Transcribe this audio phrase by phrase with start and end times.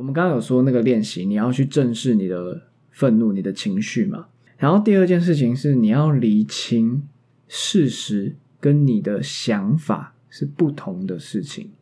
[0.00, 4.28] 我们刚刚有说那个练习，你要去正视你的愤怒、你的情绪嘛。
[4.56, 7.06] 然后第二件事情是你要厘清
[7.46, 11.72] 事实跟你的想法是不同的事情。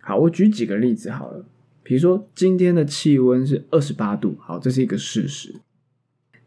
[0.00, 1.44] 好，我举几个例子好了。
[1.82, 5.54] 比如说今天的气温是二十八度，好，这是一个事实。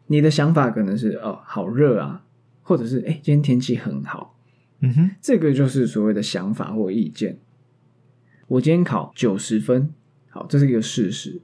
[0.08, 2.24] 你的想法可能是哦，好热啊，
[2.62, 4.36] 或者是哎，今天天气很好。
[4.80, 7.38] 嗯哼，这个就是所谓的想法或意见。
[8.48, 9.94] 我今天考九十分，
[10.32, 11.40] 好，这是一个事实。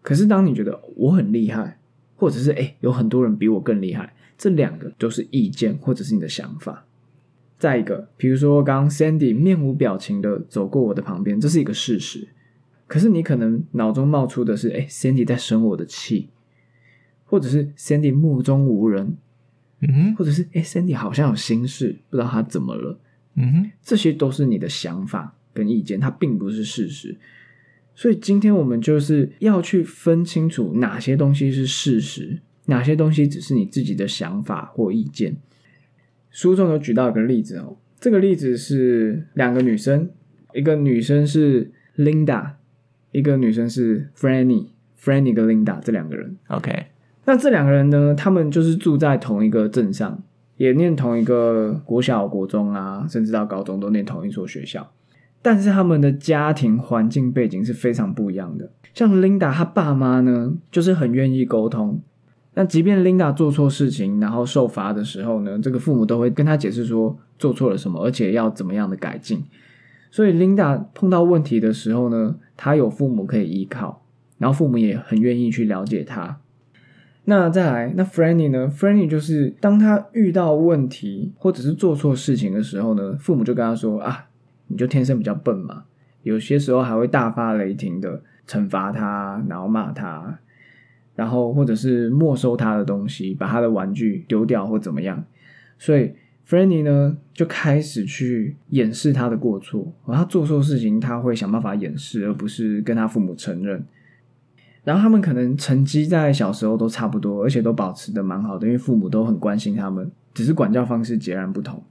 [0.00, 1.78] 可是当你觉得我很厉害，
[2.16, 6.86] 或者是哎，有很多人比我更厉害，这两个都是意见或者是你的想法。
[7.58, 12.28] 再一个，比如说刚刚 Sandy 面无表情的走过我的旁边，这是一个事实。
[12.86, 16.30] 可是你可能脑中冒出的是，哎，Sandy 在生我的气，
[17.26, 19.16] 或者是 Sandy 目中无人，
[19.80, 22.98] 嗯哼，或者是哎，Sandy 好像有心事，不知道他怎么了。
[23.34, 27.16] 嗯哼，这些都是你的想法跟意见，它并不是事实。
[27.96, 35.34] 所以今天我们就是要去分清楚哪些东西是事实，哪些东西只是你自己的想法或意见。
[36.30, 40.10] 书中有举到一个例子哦，这个例子是两个女生，
[40.52, 42.50] 一个女生是 Linda，
[43.12, 46.36] 一个女生是 Franny，Franny 跟 Linda 这两个人。
[46.48, 46.88] OK，
[47.24, 50.22] 那这两个人呢，他们就是住在同一个镇上，
[50.58, 54.92] 也念同一个国小、国中啊，甚至到高中都念同一所学校。
[55.46, 58.68] 但是他们的家庭环境背景是非常不一样的。
[58.92, 62.00] 像 Linda 她爸妈呢，就是很愿意沟通。
[62.54, 69.44] 那即便 Linda 做错事情，然后受罚的时候呢，这个父母都会跟她解释说做错了什么，而且要怎么样的改进。
[70.10, 74.02] 所以 Linda 碰到问题的时候呢，她有父母可以依靠，
[74.38, 76.40] 然后父母也很愿意去了解她。
[77.26, 84.25] 那再来，那 Franny 呢？Franny 就是当他遇到问题或者是做错事情的时候呢，父母就跟他说啊，
[84.68, 85.84] 你就天生比较笨嘛。
[86.22, 90.38] 有些时候还会大发雷霆的惩罚他，然后骂他，
[91.14, 95.24] 然后或者是没收他的东西，把他的玩具丢掉或怎么样。
[95.78, 96.12] 所以
[96.48, 103.84] Franny 呢就开始去掩饰他的过错，他做错事情他会想办法掩饰，而不是跟他父母承认。
[104.82, 111.82] 然后他们可能成绩在小时候都差不多，而且都保持的蛮好的，因为父母都很关心他们，只是管教方式截然不同。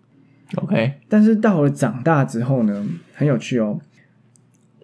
[0.57, 3.79] OK，但是到了长大之后呢，很有趣哦。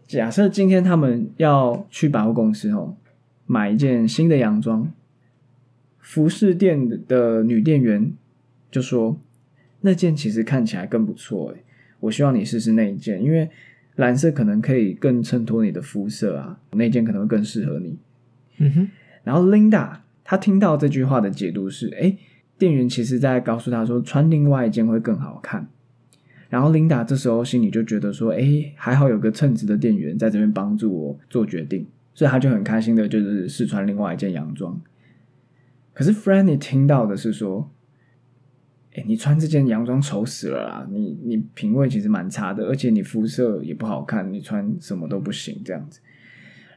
[0.07, 2.95] 假设今天他们要去百货公司哦，
[3.45, 4.91] 买一件新的洋装，
[5.99, 8.11] 服饰店的女店员
[8.69, 9.17] 就说
[9.81, 11.63] ：“那件其实看起来更不错诶，
[12.01, 13.49] 我希望你试试那一件，因为
[13.95, 17.97] 蓝色可能可以更衬托你的肤色啊，那件可能会更适合你。”
[18.57, 18.89] 嗯哼，
[19.23, 22.17] 然后 Linda 她听到这句话的解读是：哎，
[22.61, 25.67] 店员其实在告诉她说，穿另外一件会更好看。
[26.47, 34.79] 然后琳达这时候心里就觉得说：哎，还好有个称职的店员在这边帮助我做决定，所以她就很开心的，就是试穿另外一件洋装。
[35.91, 37.71] 可是 Franny 听到的是说：
[38.93, 40.87] 哎，你穿这件洋装丑死了啦！
[40.91, 45.99] 你你品味其实蛮差的，而且你肤色也不好看，你穿什么都不行这样子。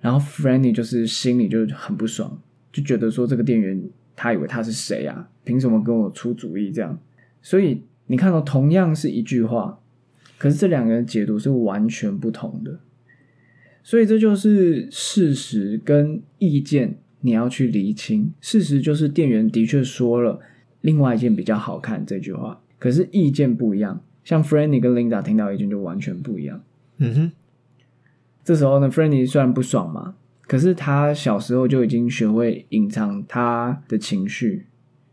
[0.00, 2.40] 然后 Franny 就是心里就很不爽，
[2.72, 3.82] 就觉得说这个店员
[4.16, 5.28] 他以为他是谁啊？
[5.44, 6.98] 凭什么跟我出主意这样？
[7.42, 9.78] 所以你看到、同样是一句话，
[10.38, 12.78] 可是这两个人解读是完全不同的。
[13.82, 18.32] 所以这就是事实跟意见，你要去厘清。
[18.40, 20.40] 事实就是店员的确说了
[20.80, 24.02] 另外一件比较好看这句话，可是意见不一样。
[24.24, 26.62] 像 Franny 跟 Linda 听到意见就完全不一样。
[26.96, 27.32] 嗯哼，
[28.42, 30.14] 这时候呢 f r e n y 虽然不爽嘛，
[30.46, 34.66] 可是他小时候就已经学会隐藏他的情绪。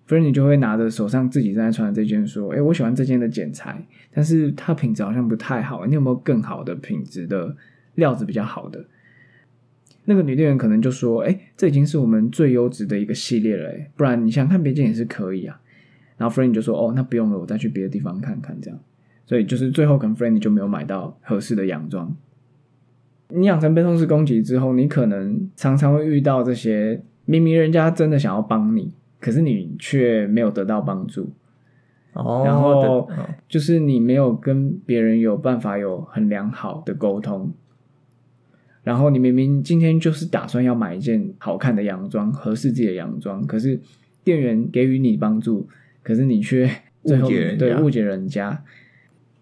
[0.06, 3.82] f r e n y 就会拿着手上自己正在穿的这件说：“哎，我喜欢这件的剪裁，
[4.14, 7.56] 但是它品质好像不太好，你有没有更好的品质的
[7.96, 8.86] 料子比较好的？”
[10.04, 15.62] 那个女店员可能就说：“哎，这已经是我们最优质的一个系列了，不然你想看别件也是可以啊。”
[16.18, 18.78] 然后 f r e n y 就说：“哦，那不用了，我再去别的地方看看。”这样，
[19.26, 22.14] 所以就是最后可能 f r e n y 就没有买到合适的洋装。
[23.34, 31.32] 你养成被动式攻击之后，你可能常常会遇到这些明明人家真的想要帮你，可是你却没有得到帮助，
[32.14, 33.08] 哦，然后
[33.48, 37.52] 就是你没有跟别人有办法有很良好的沟通。
[38.84, 43.80] 然后你明明今天就是打算要买一件好看的洋装，合适自己的洋装，可是
[44.24, 45.68] 店员给予你帮助，
[46.02, 46.70] 可是你却
[47.04, 48.64] 最后误解人家对误解人家。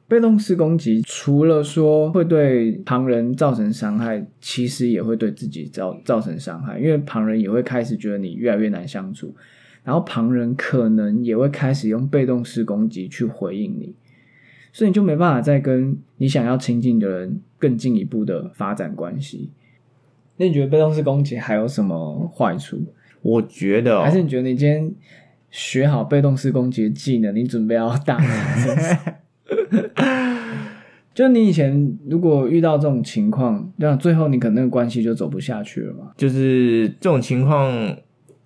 [0.09, 9.35] 被动式攻击除了说会对旁人造成伤害，其实也会对自己造造成伤害，因为旁人也会开始觉得你越来越难相处，
[9.83, 13.93] 然后旁人可能也会开始用被动式攻击去回应你，
[14.73, 19.51] 所以你就没办法再跟你想要亲近的人更进一步的发展关系。
[20.37, 22.81] 那你觉得被动式攻击还有什么坏处？
[23.21, 24.91] 我觉得、哦、还是你觉得你今天
[25.51, 28.17] 学好被动式攻击的技能，你准备要大？
[31.19, 36.13] 就你以前如果遇到这种情况，那最后你可能那个关系就走不下去了嘛？
[36.15, 37.93] 就是这种情况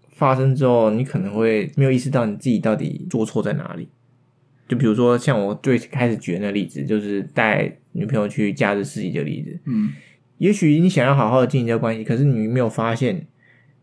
[0.10, 3.88] 发生之后，你可能会没有意识到你自己到底做错在哪里。
[4.68, 9.60] 就比如说像我最开始举的那个例子，就是带女朋友去假日市集的例子。
[9.66, 9.92] 嗯，
[10.40, 13.28] 也许你想要好好的经营这个关系，可是你没有发现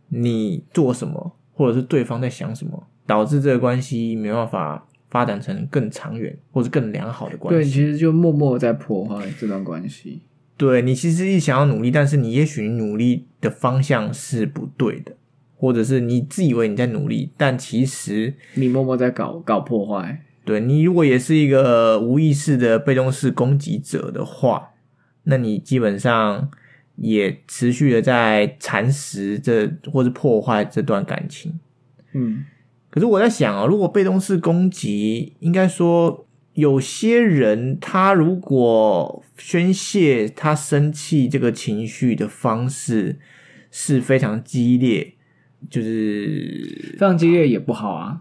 [0.08, 7.70] 你做什么，或者是对方在想什么，导致这个关系没办法发展成更长远或者更良好的关系对，系。
[7.70, 10.22] 其实就默默在破坏这段关系。
[10.56, 15.16] 对你其实一想要努力，但是你也许努力的方向是不对的，
[15.56, 24.72] 或者是你自以为你在努力，但其实你默默在搞搞破坏，对你如果也是一个无意识的被动式攻击者的话，
[25.24, 26.50] 那你基本上
[26.96, 31.58] 也持续的在蚕食这或是破坏这段感情。
[32.12, 32.44] 嗯，
[32.90, 43.18] 可是我在想啊，如果被动式攻击，应该说有些人他如果宣泄他生气这个情绪的方式
[43.70, 45.14] 是非常激烈，
[45.70, 48.20] 就是非常激烈也不好啊。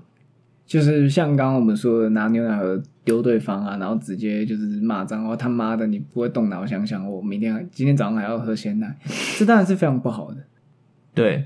[0.68, 8.95] 就是像刚刚我们说的，拿牛奶盒丢对方啊，然后直接就是骂脏话，他妈的，你不会动脑想想，我明天今天早上还要喝鲜奶，
[9.39, 10.38] 这当然是非常不好的。
[11.16, 11.45] 对。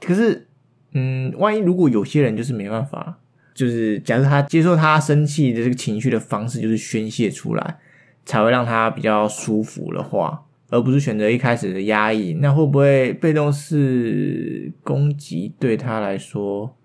[0.00, 0.45] 可是，
[0.92, 3.18] 嗯，万一如果有些人就是没办法，
[3.54, 7.78] 就是假设他接受他生气的这个情绪的方式就是宣泄出来，
[8.24, 16.76] 才会让他比较舒服的话，而不是选择一开始的压抑，那会不会被动式攻击对他来说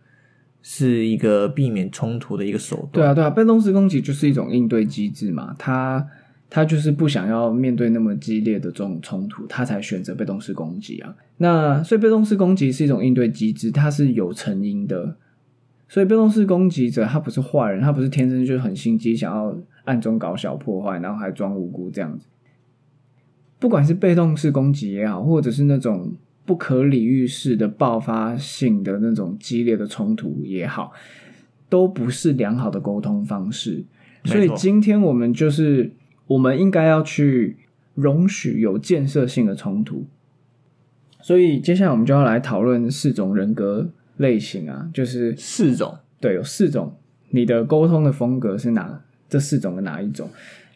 [0.62, 2.92] 是一个避免冲突的一个手段？
[2.92, 6.06] 对啊，对啊，被动式攻击就是一种应对机制嘛，他
[6.54, 11.16] 他就是不想要面对那么激烈的这种冲突，他才选择被动式攻击啊。
[11.38, 15.16] 那所以被动式攻击是一种应对机制，它是有成因的。
[15.88, 22.28] 所以被动式攻击者他不是坏人，他不是天生就很心机，想要暗中搞小破坏，然后还装无辜这样子。
[23.58, 26.14] 不管是被动式攻击也好，或者是那种
[26.46, 30.92] 不可理喻式的爆发性的那种激烈的冲突也好，
[31.70, 33.86] 都不是良好的沟通方式。
[34.26, 35.92] 所以今天我们就是
[36.32, 37.58] 我们应该要去
[37.94, 40.06] 容许有建设性的冲突。
[41.22, 46.96] 所以接下来我们就要来讨论四种人格类型啊，就是四种对，有四种，
[47.30, 50.30] 你的沟通的风格是哪这四种的哪一种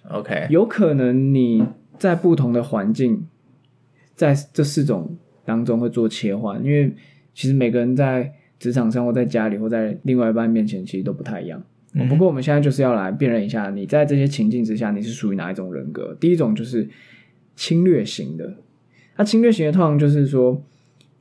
[0.09, 1.65] ？，OK，有可能你
[1.97, 3.25] 在不同的环境，
[4.13, 6.93] 在这四种当中会做切换，因为
[7.33, 11.63] 其实每个人在职场上或在家里或在另外一半面前，其实都不太一样。
[12.03, 16.15] 嗯不过我们现在就是要来辨认一下，你在这些情境之下，你是属于哪一种人格？
[16.19, 16.89] 第一种就是
[17.55, 18.55] 侵略型的，
[19.17, 20.61] 那侵略型的通常就是说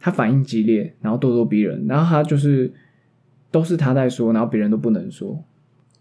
[0.00, 2.72] 他反应激烈，然后咄咄逼人，然后他就是
[3.50, 5.44] 都是他在说，然后别人都不能说，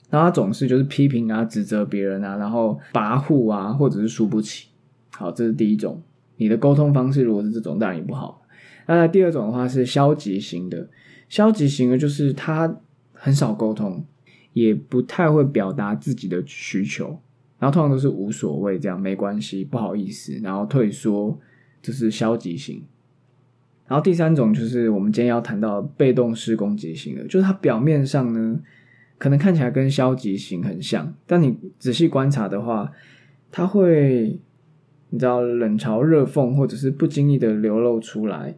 [0.09, 4.67] 然后他总是就是批评啊、指责别人啊，然后跋扈啊，或者是输不起。
[5.11, 6.01] 好，这是第一种。
[6.37, 8.41] 你的沟通方式如果是这种，当然也不好。
[8.87, 10.89] 那第二种的话是消极型的，
[11.29, 12.79] 消极型的就是他
[13.13, 14.03] 很少沟通，
[14.53, 17.19] 也不太会表达自己的需求，
[17.59, 21.37] 然后通常都是无所谓，这样没关系，不好意思，然后退缩，
[21.81, 22.83] 就是消极型。
[23.87, 28.59] 然后第三种就是我们今天要谈到被动式攻击型的，就是它表面上呢，
[29.17, 32.91] 可能看起来跟消极型很像，但你仔细观察的话，
[33.51, 34.39] 它会
[35.09, 38.55] 你知道冷嘲热讽，或者是不经意的流露出来。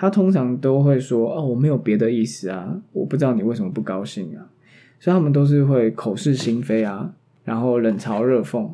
[0.00, 4.48] 他通常都会说：“哦，我没有别的意思啊，我不知道你为什么不高兴啊。”
[5.00, 7.14] 所以他们都是会口是心非啊，
[7.44, 8.70] 然后冷嘲热讽。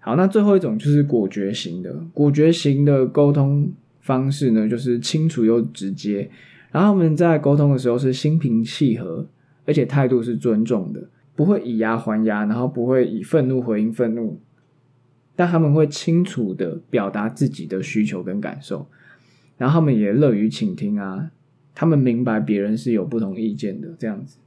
[0.00, 6.28] 好，那最后一种就是果决型的，果决型的沟通方式呢，就是清楚又直接。
[6.72, 9.28] 然后他们在沟通的时候是心平气和，
[9.64, 14.40] 而且态度是尊重的，不会以牙还牙，然后不会以愤怒回应愤怒，
[15.36, 18.88] 但他们会清楚的表达自己的需求跟感受，
[19.58, 21.30] 然后他们也乐于倾听啊，
[21.74, 24.38] 他们明白别人是有不同意见的，这样子，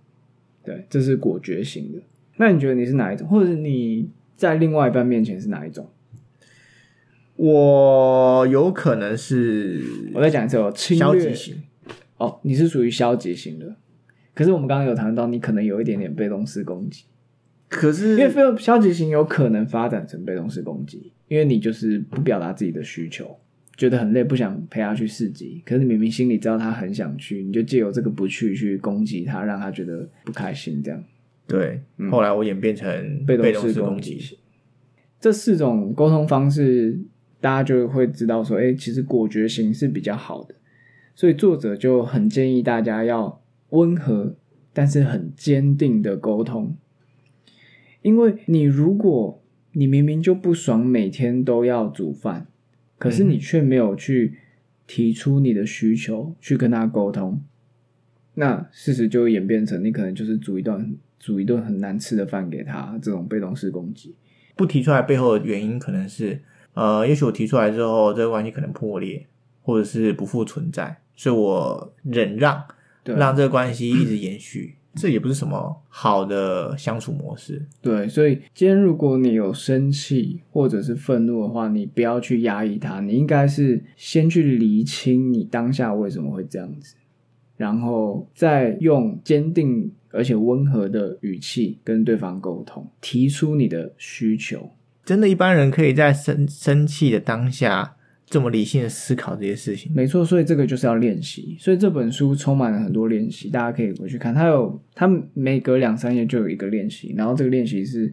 [0.65, 2.00] 对，这是果决型的。
[2.38, 5.89] 那你觉得你是哪一种，或者你在另外一半面前是哪一种？
[7.38, 9.81] 我有可能是
[10.13, 11.63] 我再讲一次哦，侵略消极型，
[12.17, 13.75] 哦，你是属于消极型的。
[14.34, 17.03] 可是我们刚刚有谈到，你可能有一点点被动式攻击，
[17.69, 23.38] 可是因为非消极型有可能发展成被动式攻击，因为你就是不表达自己的需求，
[23.77, 31.03] 觉得很累，不想陪他去市集，可是你明明心里知道他很想去，你就借由这个不去去攻击他，让他觉得不开心，这样。
[31.48, 34.38] 对，后来我演变成被被动式攻击，型。
[35.20, 37.00] 这四种沟通方式
[37.39, 40.55] 大家就会知道说，哎，其实果决型是比较好的，
[41.13, 44.36] 所以作者就很建议大家要温和，
[44.74, 46.75] 但是很坚定的沟通，
[48.01, 52.48] 因为你如果你明明就不爽，每天都要煮饭，
[52.97, 54.37] 可是你却没有去
[54.87, 57.41] 提出你的需求去跟他沟通，
[58.35, 64.15] 那事实就会演变成你可能就是煮一顿煮一顿很难吃的饭给他，这种被动式攻击。
[64.55, 66.41] 不提出来背后的原因可能是，
[66.73, 69.25] 呃，也许我提出来之后，这个关系可能破裂，
[69.61, 72.63] 或者是不复存在，所以我忍让，
[73.03, 77.65] 让这个关系一直 延续，这也不是什么好的相处模式。
[77.81, 86.95] 对，所以今天如果你有生气或者是愤怒的话，你不要去压抑它，你应该是先去厘清你当下为什么会这样子，
[87.57, 94.71] 然后再用坚定而且温和的语气跟对方沟通，提出你的需求。
[95.03, 97.95] 真的，一般人可以在生生气的当下
[98.27, 99.91] 这么理性的思考这些事情。
[99.94, 101.55] 没错，所以这个就是要练习。
[101.60, 104.34] 所以这本书充满了很多练习，大家可以回去看。
[104.34, 108.12] 它有，它每隔两三页就有一个练习，然后这个练习是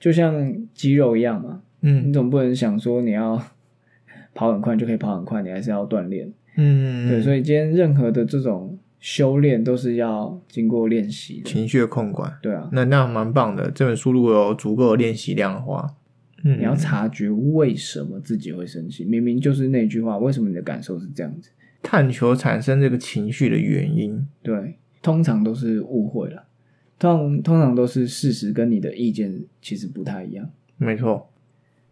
[0.00, 3.40] 就像肌肉一样嘛，嗯你总不能想说你要
[4.34, 6.32] 跑很快就可以跑很快，你还是要锻炼。
[6.56, 11.42] 嗯，对，所以今天任何的这种修炼都是要经过练习。
[11.44, 13.70] 情绪的控管，对啊，那那蛮棒的。
[13.70, 15.94] 这本书如果有足够的练习量的话，
[16.44, 21.50] 嗯，你要察觉为什么自己会生气，明明就是那句话，为什么你的感受是这样子？
[21.82, 24.26] 探求产生这个情绪的原因。
[24.42, 26.44] 对，通常都是误会了，
[26.98, 30.48] 通通常都是事实跟你的意见其实不太一样。
[30.76, 31.30] 没错，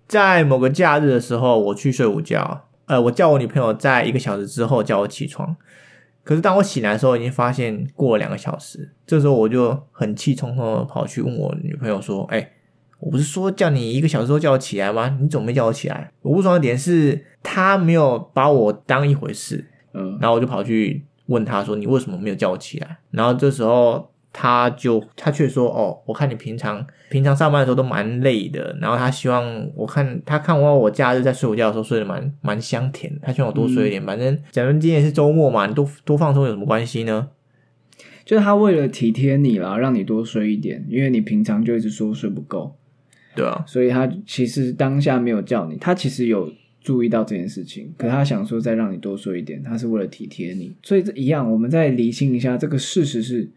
[0.06, 5.56] 在某个假日的时候，我去睡午觉，呃，我叫我女朋友在一个小时之后叫我起床。
[6.25, 8.92] 可是当我醒来的时候，已经发现过了两个小时。
[9.06, 12.52] 这时候我就很气冲冲的跑去问我女朋友说：“哎、
[13.02, 15.18] 我不是说叫你一个小时后叫我起来吗？
[15.21, 34.06] 你怎么没叫我起来？”我不爽的点是他没有把我当一回事，嗯，然后我就跑去问他说：“你为什么没有叫我起来？”然后这时候他就他却说：“哦，我看你平常平常上班的时候都蛮累的，然后他希望我看他看完我假日在睡午觉的时候睡得蛮蛮香甜，他希望我多睡一点。
[34.06, 37.30] 反正假如今天是周末嘛，你多多放松有什么关系呢？
[38.25, 42.76] 就是他为了体贴你啦，让你多睡一点，因为你平常就一直说睡不够，
[43.34, 50.74] 对啊，所以他其实当下没有叫你，他其实有注意到这件事情，可他想说再让你多说一点，他是为了体贴你。
[50.82, 53.48] 所以这一样，我们再理清一下，这个事实是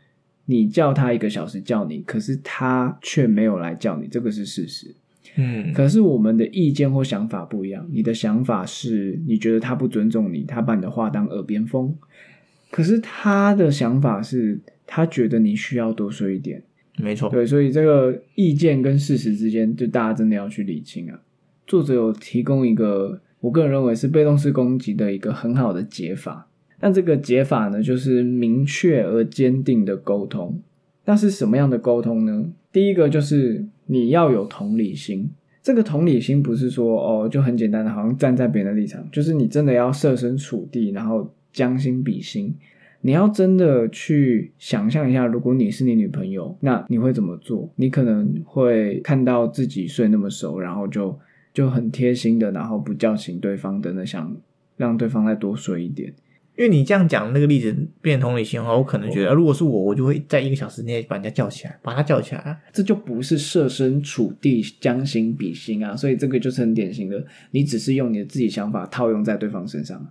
[0.46, 4.96] 你叫他一个小时叫你，可是他却没有来叫你，这个是事实。
[5.38, 11.94] 嗯，可是我们的意见或想法不一样，你的想法是你觉得他不尊重你，他把你的话当耳边风，
[12.72, 16.64] 可是他的想法是他觉得你需要多说一点。
[16.98, 21.20] 没错，对，所以这个意见跟事实之间，就大家真的要去理清啊。
[21.68, 26.48] 作者有提供一个，我个人认为是被动式攻击的一个很好的解法。
[26.80, 30.62] 但这个解法呢，就是明确而坚定的沟通。
[31.06, 32.46] 那是什么样的沟通呢？
[32.72, 35.30] 第一个就是你要有同理心。
[35.64, 42.54] 这个同理心不是说哦，就很简单的，好像站在别人的立场，就是你真的要设身处地，然后将心比心。
[43.06, 47.72] 你要真的去想象一下，如果你是你女朋友，那你会怎么做？
[47.76, 51.16] 你可能会看到自己睡那么熟，然后就
[51.54, 54.36] 就很贴心的，然后不叫醒对方，真的，想
[54.76, 56.12] 让对方再多睡一点。
[56.58, 62.58] 因为你这样讲那个例子变同理心的话，我可能觉得，呃如果是我，我就会在一个小时内把人家叫起来，把他叫起来啊。
[62.74, 70.04] 这就不是设身处地、将心比心啊，所以这个就是很典型的，你只是用你的自己想法套用在对方身上。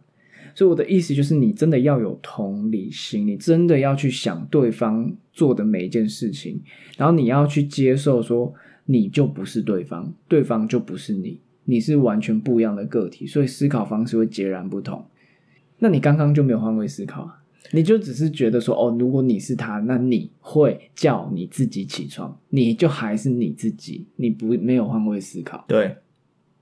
[0.55, 6.61] 所以我的意思就是，你真的要有同理心，你真的要去想对方做的每一件事情，
[6.97, 8.55] 然后你要去接受说，
[8.87, 15.05] 你就不是对方，对方就不是你，你是完全不一样的个体，所以思考方式会截然不同。
[15.81, 17.41] 那你刚刚就没有换位思考啊？
[17.73, 25.97] 你就只是觉得说，哦，如果你是他，那你会叫你自己起床，你就还是你自己，你不没有换位思考，对，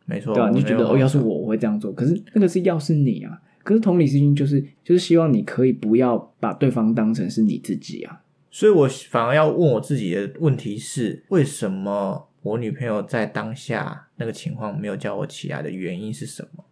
[0.07, 1.93] 没错，对吧、你就觉得哦，要是我，我会这样做。
[1.93, 8.23] 可是那个是要是你啊，可是同理心就是就是希望你可以不要把对方当成是你自己啊。
[8.51, 16.65] 所以我反而要问我自己的问题是：为什么我女朋友在当下那个情况没有叫我起来的原因是什么？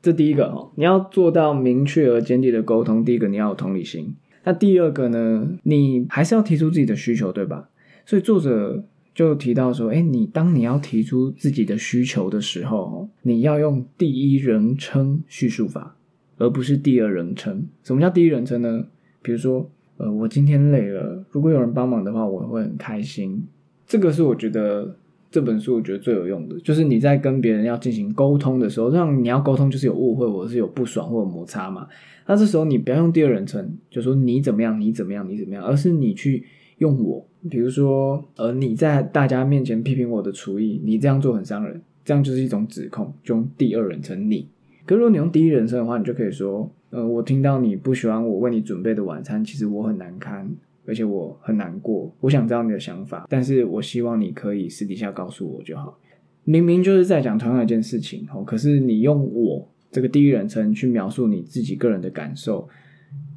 [0.00, 3.04] 这第一个哦，你要做到明确而坚定的沟通。
[3.04, 4.14] 第一个，你要有同理心。
[4.44, 7.68] 那第二个呢，你还是要提出自己的需求，对吧？
[8.04, 15.96] 所以作者就提到说，哎，你当你要提出自己的需求的时候，哦你要用第一人称叙述法，
[16.38, 17.66] 而不是第二人称。
[17.82, 18.84] 什么叫第一人称呢？
[19.22, 23.42] 比如说，呃，我今天累了，如果有人帮忙的话，我会很开心。
[23.86, 24.96] 这个是我觉得
[25.30, 31.86] 这本书我觉得最有用的，就是你在跟别人要进行沟通的时候，让你要沟通就是有误会，或者是有不爽或者摩擦嘛。
[32.26, 36.44] 那这时候你不要用第二人称，就说你怎么样，你怎么样，你怎么样，而是你去
[36.78, 37.24] 用我。
[37.50, 44.48] 比如说，呃，你在大家面前批评我的厨艺，你这样做很伤人，这样就是一种指控，就用第二人称你。
[44.84, 50.50] 可如果你用第一人称的话，你就可以说，呃，我听到你不喜欢我为你准备的晚餐，其实我很难堪，
[50.86, 52.14] 而且我很难过。
[52.20, 55.98] 我想知道你的想法，但是我希望你可以私底下告诉我就好。
[56.44, 62.68] 明明就是在讲同样一件事情哦，可是你用我这个第一人称去描述你自己个人的感受，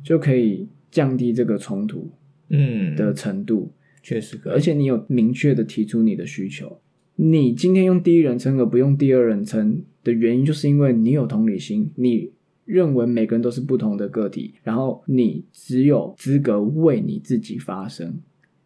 [0.04, 2.10] 就可以降低这个冲突
[2.50, 3.72] 嗯的程度。
[4.02, 6.80] 确实，而且你有明确的提出你的需求。
[7.16, 12.32] 你今天用第一人称而不用第二人称的原因，就是因为你有同理心，你
[12.64, 18.22] 认为每个人都是不同的个体，然后你只有资格为你自己发声，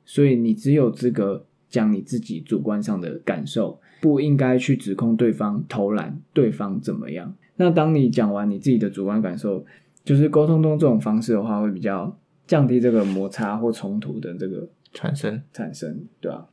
[0.05, 7.33] 所以你只有资格讲你自己主观上的感受，不应该去指控对方偷懒，对方怎么样。
[7.55, 9.65] 那当你讲完你自己的主观感受，
[10.03, 12.17] 就是沟通中这种方式的话，会比较
[12.47, 15.41] 降低这个摩擦或冲突的这个产生。
[15.51, 16.47] 产生，对啊。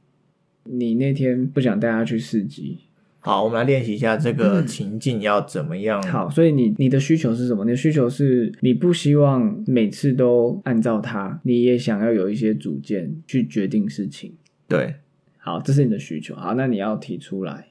[0.65, 2.81] 你那天不想带他去市集，
[3.27, 6.01] 好，我们来练习一下这个情境要怎么样。
[6.07, 7.65] 嗯好，所以你你的需求是什么？
[7.65, 14.33] 你的需求是你不希望每次都按照它，你也想要有一些主见去决定事情。
[14.69, 14.95] 对，
[15.39, 16.37] 好，这是你的需求。
[16.37, 17.67] 好，那你要提出来，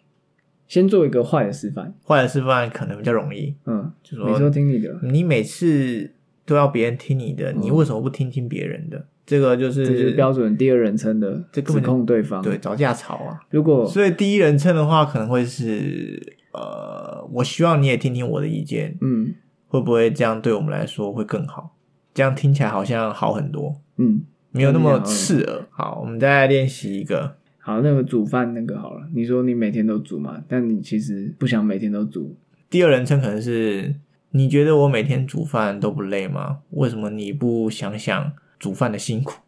[0.67, 1.93] 先做一个坏的示范。
[2.05, 6.11] 坏的示范可能比较容易，嗯，就说听你的，你每次
[6.45, 9.05] 都要别人听你的，你为什么不听听别人的？
[9.25, 12.41] 这个就是这就是是标准第二人称的指这根本就控对方。
[12.43, 13.39] 对，找架吵啊。
[13.49, 16.21] 如果所以第一人称的话，可能会是
[16.53, 19.33] 呃，我希望你也听听我的意见，嗯
[19.67, 21.75] 会不会这样对我们来说会更好？
[22.13, 24.21] 这样听起来好像好很多，嗯，
[24.51, 25.67] 没有那么刺耳。
[25.71, 27.35] 好，我们再来练习一个。
[27.57, 29.01] 好，那个煮饭那个好了。
[29.13, 32.35] 你说你每天都煮嘛，但你其实不想每天都煮。
[32.69, 33.95] 第二人称可能是
[34.35, 36.59] 你觉得我每天煮饭都不累吗？
[36.71, 39.39] 为什么你不想想煮饭的辛苦？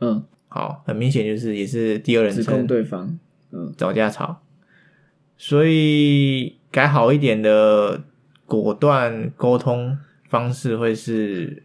[0.00, 3.18] 嗯，好，很明显就是也是第二人称对方。
[3.52, 4.42] 嗯找架吵，
[5.38, 8.02] 所以改好一点的
[8.44, 9.96] 果断沟通
[10.28, 11.62] 方式会是，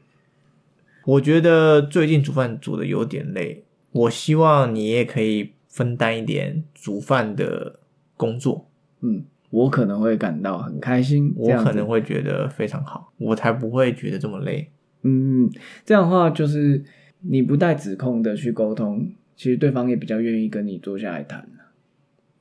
[1.04, 7.80] 我觉得最近煮饭煮的有点累，我希望你也可以分担一点煮饭的
[8.16, 8.70] 工作，
[9.02, 11.34] 嗯，我可能会感到很开心。
[11.36, 14.70] 我可能会觉得非常好，我才不会觉得这么累。
[15.04, 15.50] 嗯，
[15.86, 16.84] 这样的话就是
[17.22, 21.48] 你不带指控的去沟通，其实对方也比较愿意跟你坐下来谈。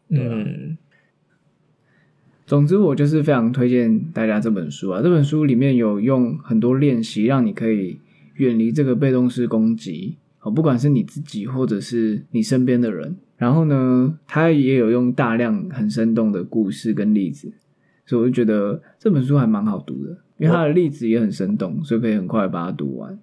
[0.08, 0.76] 嗯，
[2.46, 5.02] 总之，我就是非常推荐大家这本书啊。
[5.02, 8.00] 这本书里面有用很多练习，让你可以
[8.34, 13.16] 远离这个被动式攻击，哦，不管是你自己或者是你身边的人。
[13.38, 17.50] 然后呢，他也有用大量很生动的故事跟例子，
[18.04, 23.18] 所以我就觉得这本书还蛮好读的，因为他的例子也很生动，所以可以很快把它读完。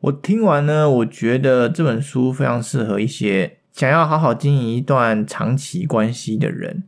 [0.00, 6.84] 我听完呢，我觉得这本书非常适合一些想要好好经营一段长期关系的人，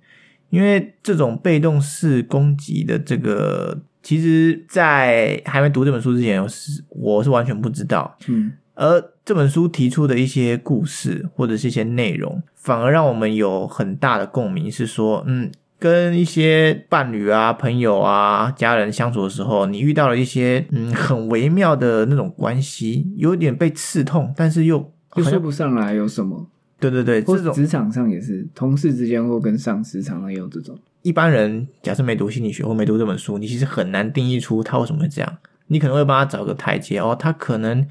[0.49, 8.17] 因为这种被动式攻击的这个，其实，在还没读这本书之前，我是我是完全不知道。
[8.29, 26.49] 嗯而这本书提出的一些故事或者是一些内容，反而让我们有很大的共鸣，是说，嗯，跟一些伴侣啊、朋友啊、家人相处的时候，你遇到了一些嗯很微妙的那种关系，有点被刺痛，但是又又说不上来有什么，
[26.81, 30.79] 对对对，或这种职场上也是，同事之间或跟上司常常也有这种。
[31.03, 35.39] 一般人假设没读心理学或没读这本书，你其实很难定义出他为什么会这样。
[35.67, 37.87] 你可能会帮他找个台阶哦，他可能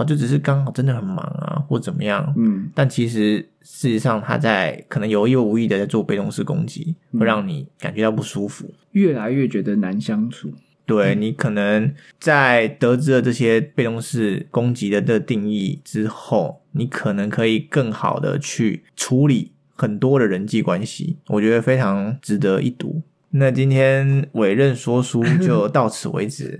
[0.00, 8.72] 哦就只是刚好真的很忙啊，或怎么样，嗯但其实事实上他在可能有意或无意的在做被动式攻击，会让你感觉到不舒服。
[8.92, 10.52] 越来越觉得难相处。
[10.86, 23.02] 对你可能在得知了这些被动式攻击的的定义之后，你可能可以更好的去处理很多的人际关系，我觉得非常值得一读。
[23.30, 26.58] 那今天委任说书就 到此为止。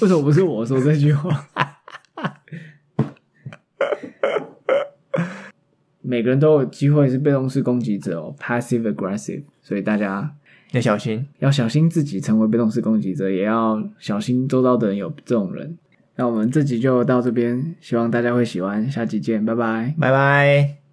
[0.00, 1.44] 为什么不是我说这句话？
[6.02, 10.34] 每个人都有机会是被动式攻击者哦，passive aggressive，所以大家
[10.72, 15.76] 要小心，要小心自己成为被动式攻击者，也要小心周遭的人有这种人。
[16.16, 19.94] 那我们这集就到这边，希望大家会喜欢，下集见，拜拜。
[19.98, 20.89] 拜拜。